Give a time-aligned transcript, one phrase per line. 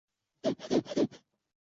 [0.41, 1.19] 开皇改为万州。